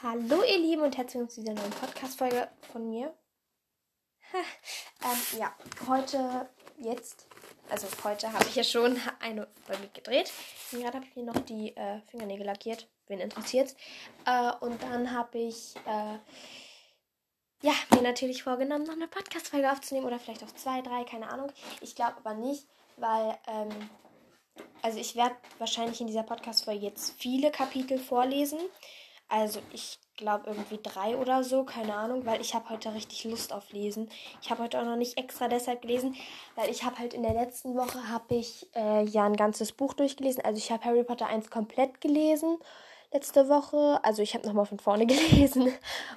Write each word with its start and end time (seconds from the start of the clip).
Hallo 0.00 0.44
ihr 0.44 0.58
Lieben 0.58 0.82
und 0.82 0.96
herzlich 0.96 1.14
willkommen 1.14 1.30
zu 1.30 1.40
dieser 1.40 1.54
neuen 1.54 1.72
Podcast-Folge 1.72 2.48
von 2.70 2.88
mir. 2.88 3.12
ähm, 4.32 5.40
ja, 5.40 5.52
heute, 5.88 6.48
jetzt, 6.76 7.26
also 7.68 7.88
heute 8.04 8.32
habe 8.32 8.44
ich 8.48 8.54
ja 8.54 8.62
schon 8.62 8.96
eine 9.18 9.48
Folge 9.66 9.88
gedreht. 9.92 10.30
Gerade 10.70 10.98
habe 10.98 11.04
ich 11.04 11.16
mir 11.16 11.24
noch 11.24 11.40
die 11.40 11.76
äh, 11.76 12.00
Fingernägel 12.02 12.46
lackiert, 12.46 12.88
wen 13.08 13.18
interessiert. 13.18 13.74
Äh, 14.24 14.52
und 14.60 14.80
dann 14.84 15.10
habe 15.10 15.36
ich, 15.36 15.74
äh, 15.84 16.18
ja, 17.66 17.72
mir 17.92 18.02
natürlich 18.02 18.44
vorgenommen, 18.44 18.84
noch 18.84 18.94
eine 18.94 19.08
Podcast-Folge 19.08 19.72
aufzunehmen 19.72 20.06
oder 20.06 20.20
vielleicht 20.20 20.44
auch 20.44 20.52
zwei, 20.52 20.80
drei, 20.80 21.02
keine 21.02 21.28
Ahnung. 21.28 21.50
Ich 21.80 21.96
glaube 21.96 22.18
aber 22.18 22.34
nicht, 22.34 22.68
weil, 22.98 23.36
ähm, 23.48 23.90
also 24.80 25.00
ich 25.00 25.16
werde 25.16 25.34
wahrscheinlich 25.58 26.00
in 26.00 26.06
dieser 26.06 26.22
Podcast-Folge 26.22 26.86
jetzt 26.86 27.20
viele 27.20 27.50
Kapitel 27.50 27.98
vorlesen. 27.98 28.60
Also 29.28 29.60
ich 29.72 29.98
glaube 30.16 30.44
irgendwie 30.46 30.80
drei 30.82 31.16
oder 31.16 31.44
so, 31.44 31.64
keine 31.64 31.94
Ahnung, 31.94 32.24
weil 32.26 32.40
ich 32.40 32.54
habe 32.54 32.70
heute 32.70 32.94
richtig 32.94 33.24
Lust 33.24 33.52
auf 33.52 33.72
Lesen. 33.72 34.10
Ich 34.42 34.50
habe 34.50 34.62
heute 34.62 34.80
auch 34.80 34.84
noch 34.84 34.96
nicht 34.96 35.18
extra 35.18 35.48
deshalb 35.48 35.82
gelesen, 35.82 36.16
weil 36.56 36.70
ich 36.70 36.84
habe 36.84 36.98
halt 36.98 37.14
in 37.14 37.22
der 37.22 37.34
letzten 37.34 37.76
Woche 37.76 38.08
habe 38.08 38.34
ich 38.34 38.68
äh, 38.74 39.04
ja 39.04 39.26
ein 39.26 39.36
ganzes 39.36 39.72
Buch 39.72 39.94
durchgelesen. 39.94 40.44
Also 40.44 40.58
ich 40.58 40.70
habe 40.72 40.84
Harry 40.84 41.04
Potter 41.04 41.26
1 41.26 41.50
komplett 41.50 42.00
gelesen 42.00 42.58
letzte 43.12 43.48
Woche. 43.48 44.00
Also 44.02 44.22
ich 44.22 44.34
habe 44.34 44.46
nochmal 44.46 44.66
von 44.66 44.78
vorne 44.78 45.06
gelesen 45.06 45.72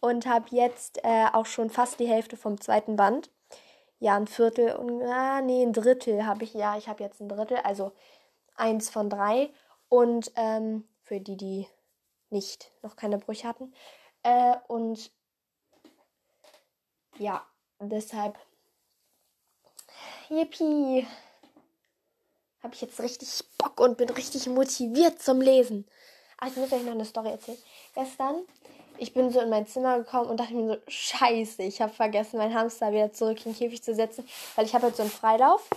und 0.00 0.26
habe 0.26 0.46
jetzt 0.50 1.04
äh, 1.04 1.26
auch 1.32 1.46
schon 1.46 1.70
fast 1.70 2.00
die 2.00 2.08
Hälfte 2.08 2.36
vom 2.36 2.60
zweiten 2.60 2.96
Band. 2.96 3.30
Ja, 3.98 4.16
ein 4.16 4.26
Viertel 4.26 4.74
und 4.74 5.02
ah, 5.02 5.40
nee, 5.42 5.62
ein 5.62 5.72
Drittel 5.72 6.26
habe 6.26 6.44
ich. 6.44 6.54
Ja, 6.54 6.76
ich 6.76 6.88
habe 6.88 7.04
jetzt 7.04 7.20
ein 7.20 7.28
Drittel, 7.28 7.58
also 7.58 7.92
eins 8.56 8.90
von 8.90 9.08
drei. 9.08 9.50
Und 9.88 10.32
ähm, 10.36 10.88
für 11.04 11.20
die, 11.20 11.36
die 11.36 11.66
nicht, 12.32 12.72
noch 12.82 12.96
keine 12.96 13.18
Brüche 13.18 13.46
hatten. 13.46 13.74
Äh, 14.22 14.56
und 14.68 15.10
ja, 17.18 17.46
deshalb, 17.80 18.38
yippie, 20.28 21.06
habe 22.62 22.74
ich 22.74 22.80
jetzt 22.80 23.00
richtig 23.00 23.28
Bock 23.58 23.80
und 23.80 23.98
bin 23.98 24.08
richtig 24.10 24.46
motiviert 24.46 25.20
zum 25.20 25.40
Lesen. 25.40 25.86
Ach, 26.38 26.48
ich 26.48 26.56
muss 26.56 26.72
euch 26.72 26.82
noch 26.82 26.92
eine 26.92 27.04
Story 27.04 27.30
erzählen. 27.30 27.58
Gestern, 27.94 28.46
ich 28.98 29.14
bin 29.14 29.30
so 29.30 29.40
in 29.40 29.48
mein 29.48 29.66
Zimmer 29.66 29.98
gekommen 29.98 30.30
und 30.30 30.38
dachte 30.38 30.54
mir 30.54 30.74
so, 30.74 30.80
scheiße, 30.88 31.62
ich 31.62 31.80
habe 31.80 31.92
vergessen, 31.92 32.38
meinen 32.38 32.54
Hamster 32.54 32.92
wieder 32.92 33.12
zurück 33.12 33.38
in 33.44 33.52
den 33.52 33.58
Käfig 33.58 33.82
zu 33.82 33.94
setzen, 33.94 34.26
weil 34.56 34.64
ich 34.64 34.74
habe 34.74 34.86
jetzt 34.86 34.96
so 34.96 35.02
einen 35.02 35.10
Freilauf 35.10 35.68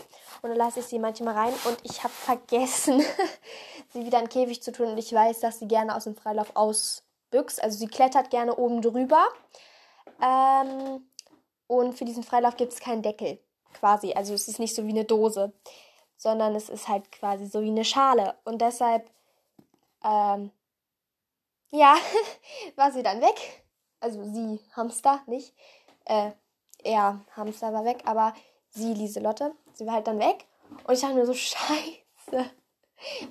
und 0.42 0.50
dann 0.50 0.58
lasse 0.58 0.80
ich 0.80 0.86
sie 0.86 1.00
manchmal 1.00 1.36
rein 1.36 1.54
und 1.66 1.78
ich 1.84 2.04
habe 2.04 2.14
vergessen, 2.14 3.04
sie 3.94 4.06
wieder 4.06 4.20
in 4.20 4.26
den 4.26 4.30
Käfig 4.30 4.62
zu 4.62 4.72
tun 4.72 4.88
und 4.88 4.98
ich 4.98 5.12
weiß, 5.12 5.40
dass 5.40 5.60
sie 5.60 5.68
gerne 5.68 5.96
aus 5.96 6.04
dem 6.04 6.16
Freilauf 6.16 6.56
ausbüchst. 6.56 7.64
Also 7.64 7.78
sie 7.78 7.88
klettert 7.88 8.30
gerne 8.30 8.56
oben 8.56 8.82
drüber. 8.82 9.26
Ähm, 10.22 11.06
und 11.68 11.98
für 11.98 12.06
diesen 12.06 12.24
Freilauf 12.24 12.58
gibt 12.58 12.74
es 12.74 12.80
keinen 12.80 13.02
Deckel 13.02 13.40
quasi. 13.74 14.14
Also 14.14 14.34
es 14.34 14.48
ist 14.48 14.60
nicht 14.60 14.76
so 14.76 14.86
wie 14.86 14.92
eine 14.92 15.06
Dose, 15.06 15.52
sondern 16.18 16.56
es 16.56 16.70
ist 16.70 16.88
halt 16.88 17.12
quasi 17.12 17.46
so 17.46 17.62
wie 17.62 17.70
eine 17.70 17.86
Schale. 17.86 18.36
Und 18.44 18.62
deshalb, 18.62 19.10
ähm, 20.04 20.52
ja, 21.78 21.96
war 22.76 22.92
sie 22.92 23.04
dann 23.04 23.22
weg. 23.22 23.66
Also 24.00 24.24
sie, 24.24 24.60
Hamster, 24.76 25.22
nicht. 25.28 25.54
Äh, 26.06 26.32
er, 26.84 27.22
Hamster 27.36 27.74
war 27.74 27.86
weg, 27.86 28.04
aber 28.06 28.34
sie, 28.70 28.94
Lieselotte, 28.94 29.54
sie 29.74 29.86
war 29.86 29.96
halt 29.96 30.08
dann 30.08 30.20
weg. 30.20 30.46
Und 30.86 30.94
ich 30.94 31.02
dachte 31.02 31.16
mir 31.16 31.26
so, 31.26 31.34
scheiße. 31.36 32.52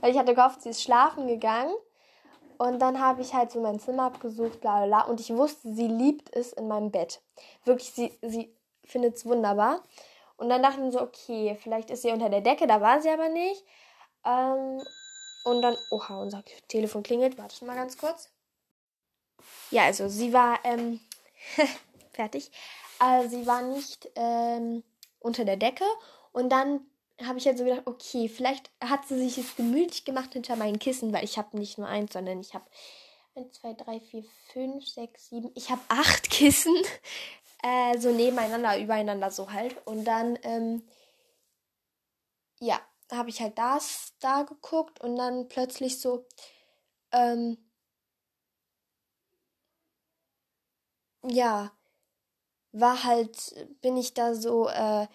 Weil 0.01 0.11
ich 0.11 0.19
hatte 0.19 0.34
gehofft, 0.34 0.62
sie 0.62 0.70
ist 0.70 0.83
schlafen 0.83 1.27
gegangen. 1.27 1.75
Und 2.59 2.78
dann 2.78 3.01
habe 3.01 3.20
ich 3.20 3.34
halt 3.34 3.51
so 3.51 3.61
mein 3.61 3.81
Zimmer 3.81 4.05
abgesucht, 4.05 4.61
bla 4.61 4.79
bla 4.79 4.86
bla. 4.86 5.11
Und 5.11 5.20
ich 5.20 5.34
wusste, 5.34 5.73
sie 5.75 5.89
liebt 5.89 6.34
es 6.34 6.53
in 6.53 6.69
meinem 6.69 6.91
Bett. 6.91 7.20
Wirklich, 7.64 7.91
sie, 7.92 8.17
sie 8.23 8.55
findet 8.84 9.17
es 9.17 9.27
wunderbar. 9.27 9.83
Und 10.36 10.48
dann 10.48 10.62
dachte 10.62 10.79
ich 10.79 10.84
mir 10.84 10.92
so, 10.92 11.01
okay, 11.01 11.56
vielleicht 11.61 11.91
ist 11.91 12.03
sie 12.03 12.11
unter 12.11 12.29
der 12.29 12.40
Decke, 12.40 12.67
da 12.67 12.80
war 12.80 13.01
sie 13.01 13.11
aber 13.11 13.29
nicht. 13.29 13.64
Ähm, 14.24 14.83
und 15.45 15.63
dann, 15.63 15.77
oha, 15.90 16.20
unser 16.20 16.42
Telefon 16.69 17.02
klingelt. 17.02 17.39
Warte 17.39 17.57
schon 17.57 17.69
mal 17.69 17.77
ganz 17.77 17.98
kurz. 17.98 18.30
Ja, 19.70 19.84
also 19.84 20.08
sie 20.08 20.33
war, 20.33 20.58
ähm, 20.64 21.00
fertig. 22.12 22.50
Äh, 23.00 23.28
sie 23.28 23.46
war 23.46 23.62
nicht 23.62 24.08
ähm, 24.14 24.83
unter 25.20 25.45
der 25.45 25.56
Decke. 25.56 25.84
Und 26.33 26.50
dann 26.50 26.80
habe 27.22 27.39
ich 27.39 27.46
halt 27.46 27.58
so 27.58 27.64
gedacht, 27.64 27.86
okay, 27.86 28.28
vielleicht 28.28 28.70
hat 28.83 29.06
sie 29.06 29.18
sich 29.18 29.36
jetzt 29.36 29.56
gemütlich 29.56 30.05
gemacht 30.05 30.33
hinter 30.33 30.56
meinen 30.56 30.78
Kissen, 30.78 31.12
weil 31.12 31.24
ich 31.24 31.39
habe 31.39 31.56
nicht 31.58 31.78
nur 31.78 31.86
eins, 31.86 32.12
sondern 32.12 32.40
ich 32.40 32.55
habe 32.55 32.64
1, 33.36 33.52
2, 33.52 33.74
3, 33.74 34.00
4, 34.00 34.24
5, 34.52 34.89
6, 34.89 35.28
7, 35.30 35.51
ich 35.55 35.70
habe 35.70 35.80
acht 35.89 36.30
Kissen, 36.30 36.74
äh, 37.62 37.98
so 37.98 38.11
nebeneinander, 38.11 38.78
übereinander 38.78 39.30
so 39.30 39.51
halt. 39.51 39.77
Und 39.86 40.05
dann, 40.05 40.39
ähm, 40.42 40.83
ja, 42.61 42.80
habe 43.12 43.30
ich 43.30 43.40
halt 43.40 43.58
das 43.58 44.14
da 44.20 44.42
geguckt 44.42 45.01
und 45.01 45.16
dann 45.16 45.48
plötzlich 45.48 46.01
so, 46.01 46.27
ähm, 47.12 47.58
ja, 51.29 51.73
war 52.73 53.05
halt, 53.05 53.55
bin 53.80 53.96
ich 53.96 54.14
da 54.14 54.35
so, 54.35 54.68
äh, 54.68 55.07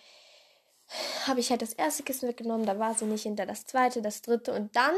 habe 1.26 1.40
ich 1.40 1.50
halt 1.52 1.62
das 1.62 1.74
erste 1.74 2.04
Kissen 2.04 2.28
weggenommen, 2.28 2.66
da 2.66 2.80
war 2.80 2.96
sie 2.96 3.06
nicht 3.06 3.24
hinter 3.24 3.46
das 3.46 3.66
zweite, 3.66 4.02
das 4.02 4.22
dritte 4.22 4.54
und 4.54 4.76
dann 4.76 4.96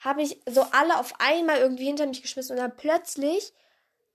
habe 0.00 0.22
ich 0.22 0.40
so 0.46 0.62
alle 0.72 0.98
auf 0.98 1.14
einmal 1.18 1.58
irgendwie 1.58 1.86
hinter 1.86 2.06
mich 2.06 2.22
geschmissen 2.22 2.56
und 2.56 2.62
dann 2.62 2.76
plötzlich 2.76 3.52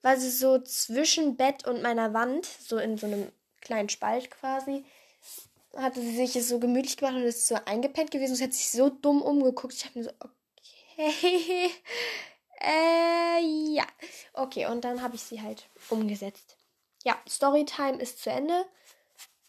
war 0.01 0.17
sie 0.17 0.29
so 0.29 0.59
zwischen 0.59 1.37
Bett 1.37 1.67
und 1.67 1.81
meiner 1.81 2.13
Wand, 2.13 2.45
so 2.45 2.77
in 2.77 2.97
so 2.97 3.07
einem 3.07 3.31
kleinen 3.61 3.89
Spalt 3.89 4.31
quasi, 4.31 4.83
hatte 5.77 6.01
sie 6.01 6.15
sich 6.15 6.45
so 6.45 6.59
gemütlich 6.59 6.97
gemacht 6.97 7.15
und 7.15 7.23
ist 7.23 7.47
so 7.47 7.55
eingepennt 7.65 8.11
gewesen. 8.11 8.35
Sie 8.35 8.43
hat 8.43 8.53
sich 8.53 8.69
so 8.71 8.89
dumm 8.89 9.21
umgeguckt. 9.21 9.73
Ich 9.73 9.85
habe 9.85 9.99
mir 9.99 10.05
so, 10.05 10.11
okay, 10.19 11.71
äh. 12.59 12.90
Okay, 14.41 14.65
und 14.65 14.83
dann 14.83 15.03
habe 15.03 15.13
ich 15.13 15.21
sie 15.21 15.39
halt 15.39 15.69
umgesetzt. 15.89 16.57
Ja, 17.03 17.15
Storytime 17.29 18.01
ist 18.01 18.23
zu 18.23 18.31
Ende. 18.31 18.65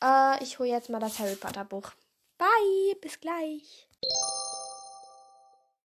Äh, 0.04 0.44
ich 0.44 0.58
hole 0.58 0.68
jetzt 0.68 0.90
mal 0.90 1.00
das 1.00 1.18
Harry 1.18 1.34
Potter 1.34 1.64
Buch. 1.64 1.92
Bye, 2.36 2.96
bis 3.00 3.18
gleich. 3.18 3.88